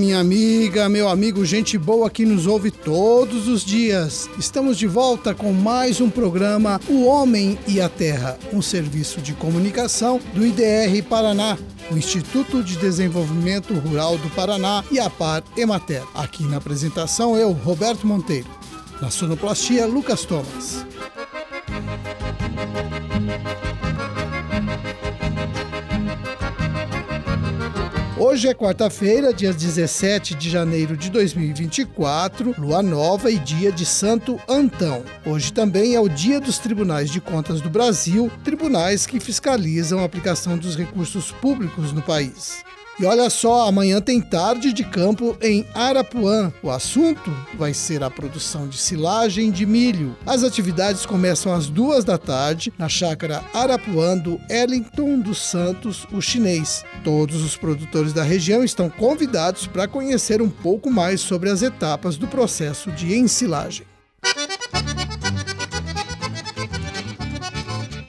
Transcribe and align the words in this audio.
minha 0.00 0.18
amiga, 0.18 0.88
meu 0.88 1.10
amigo, 1.10 1.44
gente 1.44 1.76
boa 1.76 2.08
que 2.08 2.24
nos 2.24 2.46
ouve 2.46 2.70
todos 2.70 3.46
os 3.46 3.62
dias. 3.62 4.30
Estamos 4.38 4.78
de 4.78 4.86
volta 4.86 5.34
com 5.34 5.52
mais 5.52 6.00
um 6.00 6.08
programa 6.08 6.80
O 6.88 7.04
Homem 7.04 7.58
e 7.68 7.82
a 7.82 7.88
Terra, 7.88 8.38
um 8.50 8.62
serviço 8.62 9.20
de 9.20 9.34
comunicação 9.34 10.18
do 10.32 10.44
IDR 10.44 11.02
Paraná, 11.06 11.58
o 11.90 11.98
Instituto 11.98 12.64
de 12.64 12.76
Desenvolvimento 12.78 13.74
Rural 13.74 14.16
do 14.16 14.30
Paraná 14.30 14.82
e 14.90 14.98
a 14.98 15.10
Par 15.10 15.44
Emater. 15.54 16.02
Aqui 16.14 16.44
na 16.44 16.56
apresentação 16.56 17.36
eu, 17.36 17.52
Roberto 17.52 18.06
Monteiro. 18.06 18.48
Na 19.02 19.10
sonoplastia, 19.10 19.86
Lucas 19.86 20.24
Thomas. 20.24 20.86
Hoje 28.30 28.46
é 28.46 28.54
quarta-feira, 28.54 29.34
dia 29.34 29.52
17 29.52 30.36
de 30.36 30.48
janeiro 30.48 30.96
de 30.96 31.10
2024, 31.10 32.54
lua 32.56 32.80
nova 32.80 33.28
e 33.28 33.36
dia 33.40 33.72
de 33.72 33.84
Santo 33.84 34.38
Antão. 34.48 35.02
Hoje 35.26 35.52
também 35.52 35.96
é 35.96 36.00
o 36.00 36.08
dia 36.08 36.40
dos 36.40 36.56
Tribunais 36.56 37.10
de 37.10 37.20
Contas 37.20 37.60
do 37.60 37.68
Brasil, 37.68 38.30
tribunais 38.44 39.04
que 39.04 39.18
fiscalizam 39.18 39.98
a 39.98 40.04
aplicação 40.04 40.56
dos 40.56 40.76
recursos 40.76 41.32
públicos 41.32 41.92
no 41.92 42.02
país. 42.02 42.62
E 43.00 43.06
olha 43.06 43.30
só, 43.30 43.66
amanhã 43.66 43.98
tem 43.98 44.20
tarde 44.20 44.74
de 44.74 44.84
campo 44.84 45.34
em 45.40 45.64
Arapuã. 45.74 46.52
O 46.62 46.68
assunto 46.68 47.34
vai 47.54 47.72
ser 47.72 48.02
a 48.02 48.10
produção 48.10 48.68
de 48.68 48.76
silagem 48.76 49.50
de 49.50 49.64
milho. 49.64 50.14
As 50.26 50.44
atividades 50.44 51.06
começam 51.06 51.50
às 51.50 51.66
duas 51.66 52.04
da 52.04 52.18
tarde 52.18 52.70
na 52.76 52.90
chácara 52.90 53.42
Arapuã 53.54 54.18
do 54.18 54.38
Ellington 54.50 55.18
dos 55.18 55.38
Santos, 55.38 56.06
o 56.12 56.20
chinês. 56.20 56.84
Todos 57.02 57.42
os 57.42 57.56
produtores 57.56 58.12
da 58.12 58.22
região 58.22 58.62
estão 58.62 58.90
convidados 58.90 59.66
para 59.66 59.88
conhecer 59.88 60.42
um 60.42 60.50
pouco 60.50 60.90
mais 60.90 61.22
sobre 61.22 61.48
as 61.48 61.62
etapas 61.62 62.18
do 62.18 62.28
processo 62.28 62.92
de 62.92 63.16
ensilagem. 63.16 63.89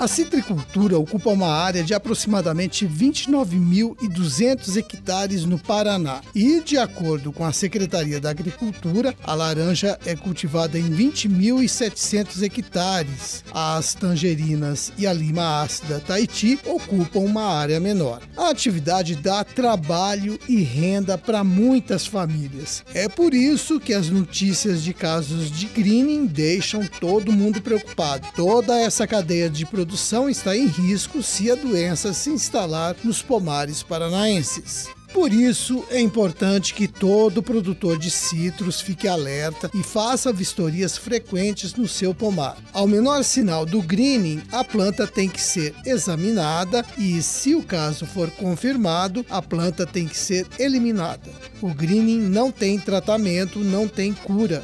A 0.01 0.07
citricultura 0.07 0.97
ocupa 0.97 1.29
uma 1.29 1.53
área 1.53 1.83
de 1.83 1.93
aproximadamente 1.93 2.87
29.200 2.87 4.75
hectares 4.75 5.45
no 5.45 5.59
Paraná. 5.59 6.21
E, 6.33 6.59
de 6.59 6.75
acordo 6.75 7.31
com 7.31 7.45
a 7.45 7.53
Secretaria 7.53 8.19
da 8.19 8.31
Agricultura, 8.31 9.13
a 9.23 9.35
laranja 9.35 9.99
é 10.03 10.15
cultivada 10.15 10.79
em 10.79 10.89
20.700 10.89 12.41
hectares. 12.41 13.43
As 13.53 13.93
tangerinas 13.93 14.91
e 14.97 15.05
a 15.05 15.13
lima 15.13 15.61
ácida 15.61 15.99
Tahiti 15.99 16.57
ocupam 16.65 17.19
uma 17.19 17.53
área 17.53 17.79
menor. 17.79 18.23
A 18.35 18.49
atividade 18.49 19.15
dá 19.15 19.43
trabalho 19.43 20.39
e 20.49 20.63
renda 20.63 21.15
para 21.15 21.43
muitas 21.43 22.07
famílias. 22.07 22.83
É 22.95 23.07
por 23.07 23.35
isso 23.35 23.79
que 23.79 23.93
as 23.93 24.09
notícias 24.09 24.81
de 24.81 24.95
casos 24.95 25.51
de 25.51 25.67
greening 25.67 26.25
deixam 26.25 26.87
todo 26.99 27.31
mundo 27.31 27.61
preocupado. 27.61 28.27
Toda 28.35 28.79
essa 28.79 29.05
cadeia 29.05 29.47
de 29.47 29.63
produção 29.63 29.90
produção 29.91 30.29
está 30.29 30.55
em 30.55 30.67
risco 30.67 31.21
se 31.21 31.51
a 31.51 31.55
doença 31.55 32.13
se 32.13 32.29
instalar 32.29 32.95
nos 33.03 33.21
pomares 33.21 33.83
paranaenses. 33.83 34.87
Por 35.13 35.33
isso, 35.33 35.83
é 35.89 35.99
importante 35.99 36.73
que 36.73 36.87
todo 36.87 37.43
produtor 37.43 37.97
de 37.97 38.09
citros 38.09 38.79
fique 38.79 39.05
alerta 39.05 39.69
e 39.73 39.83
faça 39.83 40.31
vistorias 40.31 40.97
frequentes 40.97 41.73
no 41.73 41.89
seu 41.89 42.15
pomar. 42.15 42.55
Ao 42.71 42.87
menor 42.87 43.25
sinal 43.25 43.65
do 43.65 43.81
greening, 43.81 44.41
a 44.49 44.63
planta 44.63 45.05
tem 45.05 45.27
que 45.27 45.41
ser 45.41 45.75
examinada 45.85 46.85
e, 46.97 47.21
se 47.21 47.53
o 47.53 47.61
caso 47.61 48.05
for 48.05 48.31
confirmado, 48.31 49.25
a 49.29 49.41
planta 49.41 49.85
tem 49.85 50.07
que 50.07 50.17
ser 50.17 50.47
eliminada. 50.57 51.29
O 51.61 51.73
greening 51.73 52.21
não 52.21 52.49
tem 52.49 52.79
tratamento, 52.79 53.59
não 53.59 53.89
tem 53.89 54.13
cura 54.13 54.63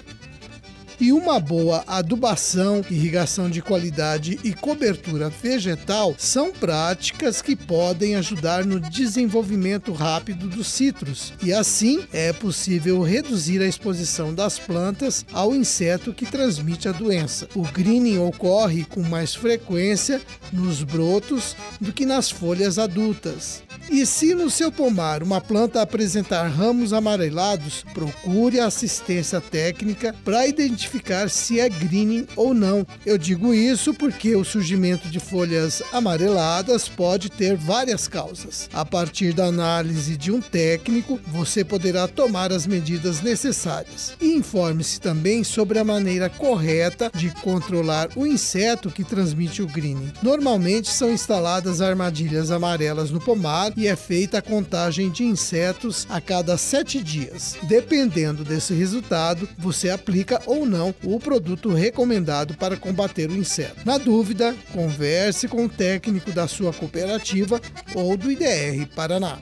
e 0.99 1.13
uma 1.13 1.39
boa 1.39 1.83
adubação, 1.85 2.83
irrigação 2.89 3.49
de 3.49 3.61
qualidade 3.61 4.39
e 4.43 4.53
cobertura 4.53 5.29
vegetal 5.29 6.15
são 6.17 6.51
práticas 6.51 7.41
que 7.41 7.55
podem 7.55 8.15
ajudar 8.15 8.65
no 8.65 8.79
desenvolvimento 8.79 9.93
rápido 9.93 10.47
dos 10.47 10.67
citros 10.67 11.33
e 11.43 11.53
assim 11.53 12.03
é 12.11 12.33
possível 12.33 13.01
reduzir 13.01 13.61
a 13.61 13.67
exposição 13.67 14.33
das 14.33 14.57
plantas 14.57 15.25
ao 15.31 15.53
inseto 15.53 16.13
que 16.13 16.25
transmite 16.25 16.87
a 16.87 16.91
doença. 16.91 17.47
O 17.53 17.61
greening 17.61 18.17
ocorre 18.17 18.85
com 18.85 19.01
mais 19.01 19.35
frequência 19.35 20.21
nos 20.51 20.81
brotos 20.81 21.55
do 21.79 21.93
que 21.93 22.05
nas 22.05 22.31
folhas 22.31 22.79
adultas. 22.79 23.63
E 23.89 24.05
se 24.05 24.35
no 24.35 24.49
seu 24.49 24.69
pomar 24.69 25.23
uma 25.23 25.39
planta 25.39 25.81
apresentar 25.81 26.47
ramos 26.47 26.91
amarelados, 26.91 27.85
procure 27.93 28.59
assistência 28.59 29.39
técnica 29.39 30.13
para 30.25 30.45
identificar 30.45 30.86
se 31.29 31.59
é 31.59 31.69
greening 31.69 32.27
ou 32.35 32.53
não. 32.53 32.85
Eu 33.05 33.17
digo 33.17 33.53
isso 33.53 33.93
porque 33.93 34.35
o 34.35 34.43
surgimento 34.43 35.09
de 35.09 35.19
folhas 35.19 35.81
amareladas 35.91 36.87
pode 36.87 37.29
ter 37.29 37.55
várias 37.55 38.07
causas. 38.07 38.69
A 38.73 38.85
partir 38.85 39.33
da 39.33 39.45
análise 39.45 40.17
de 40.17 40.31
um 40.31 40.41
técnico, 40.41 41.19
você 41.27 41.63
poderá 41.63 42.07
tomar 42.07 42.51
as 42.51 42.65
medidas 42.65 43.21
necessárias. 43.21 44.13
E 44.21 44.33
informe-se 44.33 44.99
também 44.99 45.43
sobre 45.43 45.79
a 45.79 45.83
maneira 45.83 46.29
correta 46.29 47.11
de 47.13 47.29
controlar 47.41 48.09
o 48.15 48.25
inseto 48.25 48.89
que 48.89 49.03
transmite 49.03 49.61
o 49.61 49.67
greening. 49.67 50.11
Normalmente 50.21 50.89
são 50.89 51.11
instaladas 51.11 51.81
armadilhas 51.81 52.51
amarelas 52.51 53.11
no 53.11 53.19
pomar 53.19 53.73
e 53.75 53.87
é 53.87 53.95
feita 53.95 54.37
a 54.37 54.41
contagem 54.41 55.09
de 55.09 55.23
insetos 55.23 56.07
a 56.09 56.21
cada 56.21 56.57
sete 56.57 57.01
dias. 57.01 57.55
Dependendo 57.63 58.43
desse 58.43 58.73
resultado, 58.73 59.47
você 59.57 59.89
aplica 59.89 60.41
ou 60.45 60.65
não 60.65 60.76
o 61.03 61.19
produto 61.19 61.73
recomendado 61.73 62.55
para 62.55 62.77
combater 62.77 63.29
o 63.29 63.35
inseto. 63.35 63.85
Na 63.85 63.97
dúvida, 63.97 64.55
converse 64.73 65.47
com 65.47 65.65
o 65.65 65.69
técnico 65.69 66.31
da 66.31 66.47
sua 66.47 66.73
cooperativa 66.73 67.61
ou 67.95 68.15
do 68.17 68.31
IDR 68.31 68.87
Paraná. 68.95 69.39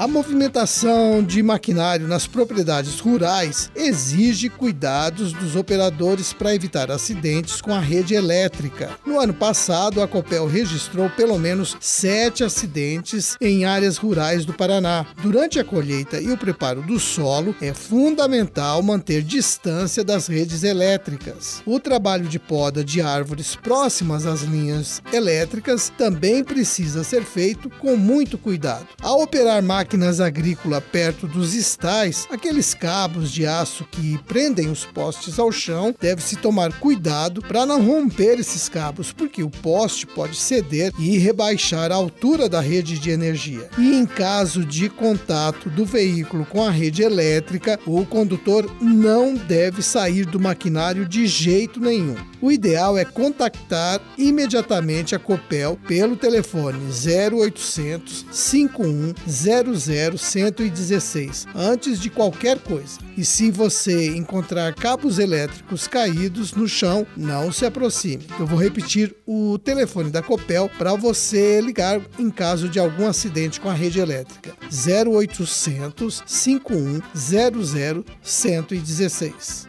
A 0.00 0.08
movimentação 0.08 1.22
de 1.22 1.42
maquinário 1.42 2.08
nas 2.08 2.26
propriedades 2.26 2.98
rurais 3.00 3.70
exige 3.76 4.48
cuidados 4.48 5.34
dos 5.34 5.56
operadores 5.56 6.32
para 6.32 6.54
evitar 6.54 6.90
acidentes 6.90 7.60
com 7.60 7.74
a 7.74 7.78
rede 7.78 8.14
elétrica. 8.14 8.88
No 9.04 9.20
ano 9.20 9.34
passado, 9.34 10.00
a 10.00 10.08
Copel 10.08 10.46
registrou 10.46 11.10
pelo 11.10 11.38
menos 11.38 11.76
sete 11.80 12.42
acidentes 12.42 13.36
em 13.42 13.66
áreas 13.66 13.98
rurais 13.98 14.46
do 14.46 14.54
Paraná. 14.54 15.04
Durante 15.22 15.58
a 15.58 15.64
colheita 15.64 16.18
e 16.18 16.32
o 16.32 16.38
preparo 16.38 16.80
do 16.80 16.98
solo, 16.98 17.54
é 17.60 17.74
fundamental 17.74 18.82
manter 18.82 19.22
distância 19.22 20.02
das 20.02 20.28
redes 20.28 20.62
elétricas. 20.62 21.60
O 21.66 21.78
trabalho 21.78 22.26
de 22.26 22.38
poda 22.38 22.82
de 22.82 23.02
árvores 23.02 23.54
próximas 23.54 24.24
às 24.24 24.40
linhas 24.40 25.02
elétricas 25.12 25.92
também 25.98 26.42
precisa 26.42 27.04
ser 27.04 27.22
feito 27.22 27.68
com 27.68 27.98
muito 27.98 28.38
cuidado. 28.38 28.86
Ao 29.02 29.20
operar 29.20 29.62
máquinas 29.62 29.89
máquinas 29.90 30.20
agrícolas 30.20 30.84
perto 30.92 31.26
dos 31.26 31.52
estais, 31.52 32.24
aqueles 32.30 32.74
cabos 32.74 33.28
de 33.28 33.44
aço 33.44 33.84
que 33.90 34.16
prendem 34.18 34.70
os 34.70 34.84
postes 34.84 35.36
ao 35.36 35.50
chão, 35.50 35.92
deve-se 36.00 36.36
tomar 36.36 36.72
cuidado 36.78 37.42
para 37.42 37.66
não 37.66 37.84
romper 37.84 38.38
esses 38.38 38.68
cabos, 38.68 39.10
porque 39.12 39.42
o 39.42 39.50
poste 39.50 40.06
pode 40.06 40.36
ceder 40.36 40.92
e 40.96 41.18
rebaixar 41.18 41.90
a 41.90 41.96
altura 41.96 42.48
da 42.48 42.60
rede 42.60 43.00
de 43.00 43.10
energia. 43.10 43.68
E 43.76 43.94
em 43.94 44.06
caso 44.06 44.64
de 44.64 44.88
contato 44.88 45.68
do 45.68 45.84
veículo 45.84 46.46
com 46.46 46.62
a 46.62 46.70
rede 46.70 47.02
elétrica, 47.02 47.80
o 47.84 48.06
condutor 48.06 48.70
não 48.80 49.34
deve 49.34 49.82
sair 49.82 50.24
do 50.24 50.38
maquinário 50.38 51.04
de 51.04 51.26
jeito 51.26 51.80
nenhum. 51.80 52.14
O 52.40 52.52
ideal 52.52 52.96
é 52.96 53.04
contactar 53.04 54.00
imediatamente 54.16 55.16
a 55.16 55.18
Copel 55.18 55.76
pelo 55.88 56.14
telefone 56.14 56.78
0800 56.78 58.26
51 58.30 59.14
00116 59.86 61.46
antes 61.54 62.00
de 62.00 62.10
qualquer 62.10 62.58
coisa. 62.58 62.98
E 63.16 63.24
se 63.24 63.50
você 63.50 64.16
encontrar 64.16 64.74
cabos 64.74 65.18
elétricos 65.18 65.86
caídos 65.86 66.52
no 66.52 66.68
chão, 66.68 67.06
não 67.16 67.52
se 67.52 67.64
aproxime. 67.66 68.26
Eu 68.38 68.46
vou 68.46 68.58
repetir 68.58 69.14
o 69.26 69.58
telefone 69.58 70.10
da 70.10 70.22
Copel 70.22 70.70
para 70.78 70.94
você 70.94 71.60
ligar 71.60 72.00
em 72.18 72.30
caso 72.30 72.68
de 72.68 72.78
algum 72.78 73.06
acidente 73.06 73.60
com 73.60 73.68
a 73.68 73.74
rede 73.74 74.00
elétrica. 74.00 74.54
0800 74.70 76.22
51 76.26 77.00
00 77.14 78.04
116 78.22 79.68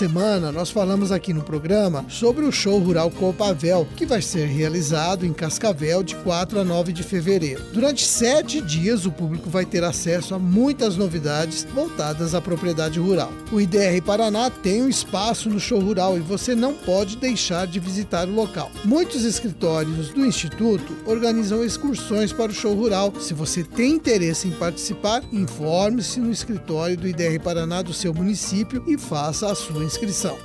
semana 0.00 0.50
nós 0.50 0.70
falamos 0.70 1.12
aqui 1.12 1.34
no 1.34 1.42
programa 1.42 2.06
sobre 2.08 2.46
o 2.46 2.50
show 2.50 2.78
rural 2.78 3.10
Copavel, 3.10 3.86
que 3.94 4.06
vai 4.06 4.22
ser 4.22 4.46
realizado 4.46 5.26
em 5.26 5.32
Cascavel 5.34 6.02
de 6.02 6.16
4 6.16 6.58
a 6.58 6.64
9 6.64 6.90
de 6.90 7.02
fevereiro. 7.02 7.62
Durante 7.70 8.06
sete 8.06 8.62
dias 8.62 9.04
o 9.04 9.12
público 9.12 9.50
vai 9.50 9.66
ter 9.66 9.84
acesso 9.84 10.34
a 10.34 10.38
muitas 10.38 10.96
novidades 10.96 11.66
voltadas 11.74 12.34
à 12.34 12.40
propriedade 12.40 12.98
rural. 12.98 13.30
O 13.52 13.60
IDR 13.60 14.00
Paraná 14.02 14.48
tem 14.48 14.82
um 14.82 14.88
espaço 14.88 15.50
no 15.50 15.60
show 15.60 15.78
rural 15.78 16.16
e 16.16 16.20
você 16.20 16.54
não 16.54 16.72
pode 16.72 17.18
deixar 17.18 17.66
de 17.66 17.78
visitar 17.78 18.26
o 18.26 18.34
local. 18.34 18.70
Muitos 18.86 19.22
escritórios 19.22 20.08
do 20.08 20.24
Instituto 20.24 20.96
organizam 21.04 21.62
excursões 21.62 22.32
para 22.32 22.50
o 22.50 22.54
show 22.54 22.74
rural. 22.74 23.12
Se 23.20 23.34
você 23.34 23.62
tem 23.62 23.96
interesse 23.96 24.48
em 24.48 24.52
participar, 24.52 25.22
informe-se 25.30 26.20
no 26.20 26.32
escritório 26.32 26.96
do 26.96 27.06
IDR 27.06 27.38
Paraná 27.44 27.82
do 27.82 27.92
seu 27.92 28.14
município 28.14 28.82
e 28.86 28.96
faça 28.96 29.52
a 29.52 29.54
sua 29.54 29.89
inscrição. 29.90 30.38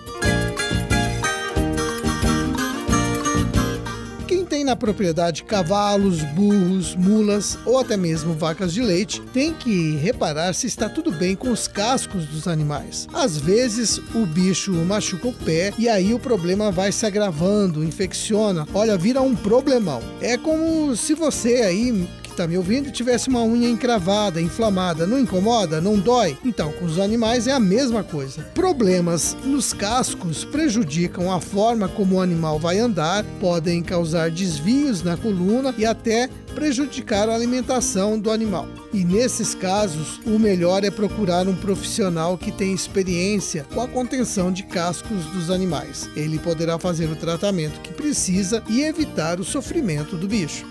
Quem 4.28 4.44
tem 4.44 4.64
na 4.64 4.76
propriedade 4.76 5.44
cavalos, 5.44 6.24
burros, 6.24 6.96
mulas 6.96 7.58
ou 7.64 7.80
até 7.80 7.96
mesmo 7.96 8.34
vacas 8.34 8.74
de 8.74 8.82
leite 8.82 9.22
tem 9.34 9.54
que 9.54 9.96
reparar 9.98 10.54
se 10.54 10.66
está 10.66 10.90
tudo 10.90 11.12
bem 11.12 11.36
com 11.36 11.52
os 11.52 11.68
cascos 11.68 12.26
dos 12.26 12.48
animais. 12.48 13.08
Às 13.14 13.38
vezes 13.38 14.00
o 14.16 14.26
bicho 14.26 14.72
machuca 14.72 15.28
o 15.28 15.34
pé 15.34 15.72
e 15.78 15.88
aí 15.88 16.12
o 16.12 16.20
problema 16.20 16.72
vai 16.72 16.92
se 16.92 17.06
agravando, 17.06 17.84
infecciona, 17.84 18.68
olha, 18.74 18.98
vira 18.98 19.22
um 19.22 19.36
problemão. 19.36 20.02
É 20.20 20.38
como 20.38 20.96
se 20.96 21.14
você 21.14 21.62
aí 21.62 22.08
está 22.36 22.46
me 22.46 22.58
ouvindo 22.58 22.92
tivesse 22.92 23.30
uma 23.30 23.42
unha 23.42 23.70
encravada, 23.70 24.42
inflamada, 24.42 25.08
não 25.08 25.18
incomoda? 25.18 25.80
Não 25.80 25.98
dói? 25.98 26.38
Então, 26.44 26.72
com 26.74 26.84
os 26.84 27.00
animais 27.00 27.48
é 27.48 27.54
a 27.54 27.60
mesma 27.60 28.04
coisa. 28.04 28.44
Problemas 28.54 29.38
nos 29.46 29.72
cascos 29.72 30.44
prejudicam 30.44 31.32
a 31.32 31.40
forma 31.40 31.88
como 31.88 32.16
o 32.16 32.22
animal 32.22 32.60
vai 32.60 32.78
andar, 32.78 33.24
podem 33.40 33.82
causar 33.82 34.30
desvios 34.30 35.02
na 35.02 35.16
coluna 35.16 35.74
e 35.78 35.86
até 35.86 36.30
prejudicar 36.54 37.30
a 37.30 37.36
alimentação 37.36 38.20
do 38.20 38.30
animal. 38.30 38.68
E 38.94 39.06
nesses 39.06 39.56
casos, 39.56 40.20
o 40.26 40.38
melhor 40.38 40.84
é 40.84 40.92
procurar 40.92 41.48
um 41.48 41.56
profissional 41.56 42.38
que 42.38 42.52
tem 42.52 42.74
experiência 42.74 43.66
com 43.74 43.82
a 43.82 43.88
contenção 43.88 44.52
de 44.52 44.64
cascos 44.64 45.26
dos 45.28 45.50
animais. 45.50 46.10
Ele 46.16 46.38
poderá 46.38 46.78
fazer 46.78 47.06
o 47.06 47.16
tratamento 47.16 47.80
que 47.82 47.94
precisa 47.94 48.62
e 48.68 48.82
evitar 48.82 49.40
o 49.40 49.44
sofrimento 49.44 50.18
do 50.18 50.28
bicho. 50.28 50.66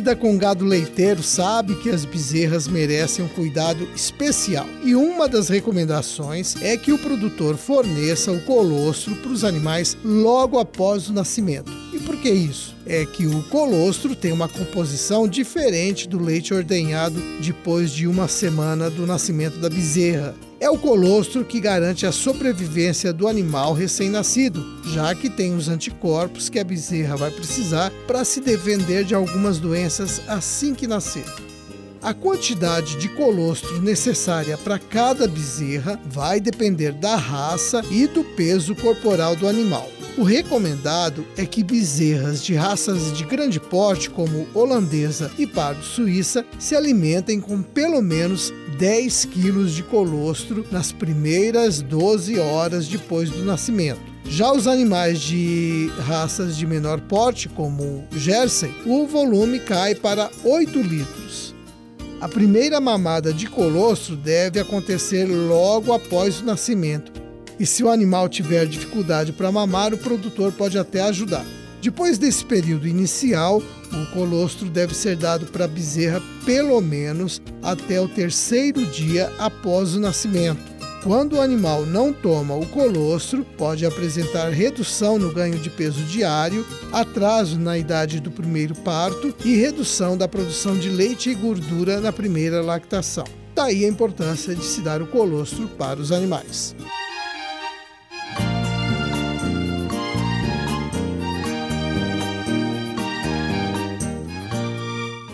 Lida 0.00 0.16
com 0.16 0.38
gado 0.38 0.64
leiteiro 0.64 1.22
sabe 1.22 1.74
que 1.74 1.90
as 1.90 2.06
bezerras 2.06 2.66
merecem 2.66 3.22
um 3.22 3.28
cuidado 3.28 3.86
especial. 3.94 4.66
E 4.82 4.94
uma 4.94 5.28
das 5.28 5.50
recomendações 5.50 6.56
é 6.62 6.74
que 6.74 6.90
o 6.90 6.98
produtor 6.98 7.58
forneça 7.58 8.32
o 8.32 8.40
colostro 8.40 9.14
para 9.16 9.30
os 9.30 9.44
animais 9.44 9.98
logo 10.02 10.58
após 10.58 11.10
o 11.10 11.12
nascimento. 11.12 11.70
E 11.92 11.98
por 11.98 12.16
que 12.16 12.30
isso? 12.30 12.74
É 12.86 13.04
que 13.04 13.26
o 13.26 13.42
colostro 13.50 14.16
tem 14.16 14.32
uma 14.32 14.48
composição 14.48 15.28
diferente 15.28 16.08
do 16.08 16.18
leite 16.18 16.54
ordenhado 16.54 17.20
depois 17.42 17.90
de 17.90 18.06
uma 18.06 18.26
semana 18.26 18.88
do 18.88 19.06
nascimento 19.06 19.58
da 19.58 19.68
bezerra. 19.68 20.34
É 20.60 20.68
o 20.68 20.76
colostro 20.76 21.42
que 21.42 21.58
garante 21.58 22.04
a 22.04 22.12
sobrevivência 22.12 23.14
do 23.14 23.26
animal 23.26 23.72
recém-nascido, 23.72 24.62
já 24.84 25.14
que 25.14 25.30
tem 25.30 25.54
os 25.54 25.70
anticorpos 25.70 26.50
que 26.50 26.58
a 26.58 26.64
bezerra 26.64 27.16
vai 27.16 27.30
precisar 27.30 27.90
para 28.06 28.26
se 28.26 28.42
defender 28.42 29.06
de 29.06 29.14
algumas 29.14 29.58
doenças 29.58 30.20
assim 30.28 30.74
que 30.74 30.86
nascer. 30.86 31.24
A 32.02 32.12
quantidade 32.12 32.96
de 32.96 33.08
colostro 33.08 33.80
necessária 33.80 34.58
para 34.58 34.78
cada 34.78 35.26
bezerra 35.26 35.98
vai 36.04 36.38
depender 36.38 36.92
da 36.92 37.16
raça 37.16 37.82
e 37.90 38.06
do 38.06 38.22
peso 38.22 38.74
corporal 38.74 39.34
do 39.34 39.48
animal. 39.48 39.88
O 40.18 40.22
recomendado 40.22 41.24
é 41.38 41.46
que 41.46 41.62
bezerras 41.62 42.42
de 42.44 42.54
raças 42.54 43.16
de 43.16 43.24
grande 43.24 43.58
porte, 43.58 44.10
como 44.10 44.46
holandesa 44.52 45.30
e 45.38 45.46
pardo 45.46 45.82
suíça, 45.82 46.44
se 46.58 46.76
alimentem 46.76 47.40
com 47.40 47.62
pelo 47.62 48.02
menos 48.02 48.52
10 48.80 49.26
quilos 49.26 49.74
de 49.74 49.82
colostro 49.82 50.64
nas 50.70 50.90
primeiras 50.90 51.82
12 51.82 52.38
horas 52.38 52.88
depois 52.88 53.28
do 53.28 53.44
nascimento. 53.44 54.00
Já 54.24 54.50
os 54.50 54.66
animais 54.66 55.20
de 55.20 55.92
raças 55.98 56.56
de 56.56 56.66
menor 56.66 56.98
porte, 57.02 57.46
como 57.46 58.06
Jersey, 58.10 58.74
o 58.86 59.06
volume 59.06 59.60
cai 59.60 59.94
para 59.94 60.30
8 60.42 60.80
litros. 60.80 61.54
A 62.22 62.26
primeira 62.26 62.80
mamada 62.80 63.34
de 63.34 63.46
colostro 63.46 64.16
deve 64.16 64.58
acontecer 64.58 65.26
logo 65.26 65.92
após 65.92 66.40
o 66.40 66.46
nascimento. 66.46 67.12
E 67.58 67.66
se 67.66 67.84
o 67.84 67.90
animal 67.90 68.30
tiver 68.30 68.64
dificuldade 68.64 69.30
para 69.30 69.52
mamar, 69.52 69.92
o 69.92 69.98
produtor 69.98 70.52
pode 70.52 70.78
até 70.78 71.02
ajudar. 71.02 71.44
Depois 71.82 72.18
desse 72.18 72.44
período 72.44 72.86
inicial, 72.86 73.62
o 73.92 74.12
colostro 74.12 74.68
deve 74.68 74.94
ser 74.94 75.16
dado 75.16 75.46
para 75.46 75.64
a 75.64 75.68
bezerra 75.68 76.20
pelo 76.44 76.80
menos 76.80 77.40
até 77.62 78.00
o 78.00 78.08
terceiro 78.08 78.84
dia 78.86 79.32
após 79.38 79.94
o 79.94 80.00
nascimento. 80.00 80.70
Quando 81.02 81.36
o 81.36 81.40
animal 81.40 81.86
não 81.86 82.12
toma 82.12 82.54
o 82.54 82.66
colostro, 82.66 83.42
pode 83.56 83.86
apresentar 83.86 84.50
redução 84.50 85.18
no 85.18 85.32
ganho 85.32 85.58
de 85.58 85.70
peso 85.70 86.02
diário, 86.02 86.66
atraso 86.92 87.58
na 87.58 87.78
idade 87.78 88.20
do 88.20 88.30
primeiro 88.30 88.74
parto 88.74 89.34
e 89.42 89.56
redução 89.56 90.18
da 90.18 90.28
produção 90.28 90.76
de 90.76 90.90
leite 90.90 91.30
e 91.30 91.34
gordura 91.34 92.00
na 92.00 92.12
primeira 92.12 92.60
lactação. 92.60 93.24
Daí 93.54 93.86
a 93.86 93.88
importância 93.88 94.54
de 94.54 94.62
se 94.62 94.82
dar 94.82 95.00
o 95.00 95.06
colostro 95.06 95.66
para 95.68 95.98
os 95.98 96.12
animais. 96.12 96.76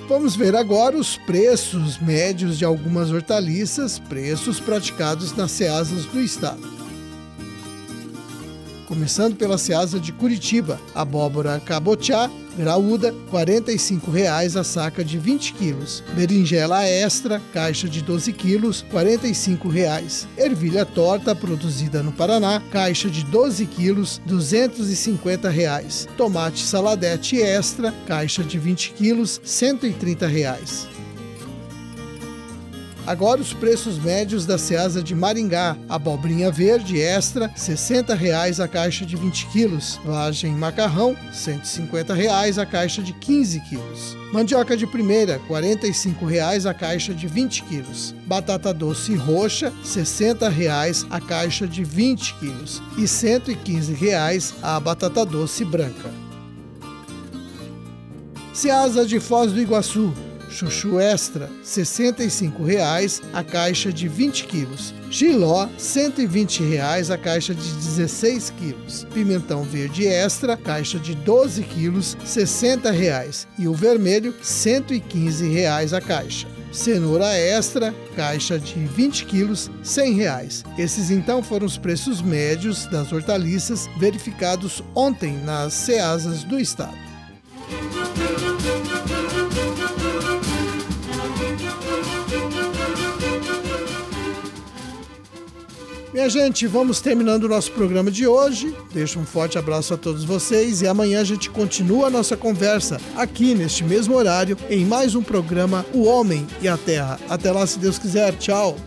Vamos 0.08 0.36
ver 0.36 0.54
agora 0.54 0.96
os 0.96 1.16
preços 1.16 1.98
médios 1.98 2.56
de 2.56 2.64
algumas 2.64 3.10
hortaliças, 3.10 3.98
preços 3.98 4.60
praticados 4.60 5.32
nas 5.36 5.50
ceasas 5.50 6.04
do 6.04 6.20
estado. 6.20 6.62
Começando 8.86 9.34
pela 9.34 9.58
ceasa 9.58 9.98
de 9.98 10.12
Curitiba, 10.12 10.80
abóbora 10.94 11.58
cabotiá 11.58 12.30
graúda, 12.56 13.10
R$ 13.10 13.16
45,00 13.30 14.58
a 14.58 14.64
saca 14.64 15.04
de 15.04 15.18
20 15.18 15.52
quilos. 15.54 16.02
Berinjela 16.14 16.84
extra, 16.84 17.40
caixa 17.52 17.88
de 17.88 18.02
12 18.02 18.32
quilos, 18.32 18.84
R$ 18.90 19.04
45,00. 19.04 20.26
Ervilha 20.36 20.84
torta, 20.84 21.34
produzida 21.34 22.02
no 22.02 22.12
Paraná, 22.12 22.62
caixa 22.70 23.08
de 23.08 23.24
12 23.24 23.66
quilos, 23.66 24.20
R$ 24.26 24.32
250,00. 24.34 26.08
Tomate 26.16 26.64
saladete 26.64 27.40
extra, 27.40 27.92
caixa 28.06 28.42
de 28.42 28.58
20 28.58 28.92
quilos, 28.92 29.38
R$ 29.38 29.44
130,00. 29.44 31.05
Agora 33.06 33.40
os 33.40 33.52
preços 33.52 33.98
médios 33.98 34.44
da 34.44 34.58
Ceasa 34.58 35.00
de 35.00 35.14
Maringá. 35.14 35.76
Abobrinha 35.88 36.50
verde 36.50 37.00
extra, 37.00 37.46
R$ 37.46 37.54
60,00 37.54 38.58
a 38.58 38.66
caixa 38.66 39.06
de 39.06 39.14
20 39.14 39.46
quilos. 39.46 40.00
Vagem 40.04 40.52
macarrão, 40.52 41.10
R$ 41.10 41.30
150,00 41.32 42.60
a 42.60 42.66
caixa 42.66 43.00
de 43.02 43.12
15 43.12 43.60
quilos. 43.60 44.16
Mandioca 44.32 44.76
de 44.76 44.88
primeira, 44.88 45.34
R$ 45.34 45.42
45,00 45.48 46.68
a 46.68 46.74
caixa 46.74 47.14
de 47.14 47.28
20 47.28 47.62
quilos. 47.62 48.12
Batata 48.26 48.74
doce 48.74 49.14
roxa, 49.14 49.68
R$ 49.68 49.74
60,00 49.84 51.06
a 51.08 51.20
caixa 51.20 51.64
de 51.68 51.84
20 51.84 52.34
quilos. 52.34 52.82
E 52.98 53.02
R$ 53.02 53.06
115,00 53.06 54.52
a 54.60 54.80
batata 54.80 55.24
doce 55.24 55.64
branca. 55.64 56.10
Ceasa 58.52 59.06
de 59.06 59.20
Foz 59.20 59.52
do 59.52 59.60
Iguaçu, 59.60 60.12
Chuchu 60.50 60.98
Extra, 60.98 61.46
R$ 61.46 61.52
65,00 61.64 63.22
a 63.32 63.42
caixa 63.42 63.92
de 63.92 64.08
20 64.08 64.44
quilos. 64.44 64.94
Giló, 65.10 65.66
R$ 65.66 65.72
120,00 65.78 67.12
a 67.12 67.18
caixa 67.18 67.54
de 67.54 67.72
16 67.72 68.50
quilos. 68.50 69.06
Pimentão 69.12 69.62
verde 69.62 70.06
extra, 70.06 70.56
caixa 70.56 70.98
de 70.98 71.14
12 71.14 71.62
quilos, 71.64 72.14
R$ 72.14 72.24
60,00. 72.24 73.46
E 73.58 73.68
o 73.68 73.74
vermelho, 73.74 74.32
R$ 74.32 74.38
115,00 74.42 75.96
a 75.96 76.00
caixa. 76.00 76.48
Cenoura 76.72 77.32
extra, 77.34 77.94
caixa 78.14 78.58
de 78.58 78.74
20 78.74 79.24
quilos, 79.24 79.68
R$ 79.68 79.72
100. 79.82 80.18
Esses 80.78 81.10
então 81.10 81.42
foram 81.42 81.66
os 81.66 81.78
preços 81.78 82.20
médios 82.20 82.86
das 82.86 83.12
hortaliças 83.12 83.88
verificados 83.98 84.82
ontem 84.94 85.38
nas 85.44 85.72
ceasas 85.72 86.44
do 86.44 86.58
estado. 86.58 87.06
Minha 96.16 96.30
gente, 96.30 96.66
vamos 96.66 97.02
terminando 97.02 97.44
o 97.44 97.48
nosso 97.48 97.70
programa 97.72 98.10
de 98.10 98.26
hoje. 98.26 98.74
Deixo 98.90 99.20
um 99.20 99.26
forte 99.26 99.58
abraço 99.58 99.92
a 99.92 99.98
todos 99.98 100.24
vocês 100.24 100.80
e 100.80 100.86
amanhã 100.86 101.20
a 101.20 101.24
gente 101.24 101.50
continua 101.50 102.06
a 102.06 102.10
nossa 102.10 102.34
conversa 102.34 102.98
aqui 103.14 103.54
neste 103.54 103.84
mesmo 103.84 104.14
horário 104.14 104.56
em 104.70 104.82
mais 104.86 105.14
um 105.14 105.22
programa 105.22 105.84
O 105.92 106.04
Homem 106.04 106.46
e 106.62 106.68
a 106.68 106.78
Terra. 106.78 107.20
Até 107.28 107.52
lá, 107.52 107.66
se 107.66 107.78
Deus 107.78 107.98
quiser. 107.98 108.34
Tchau. 108.38 108.78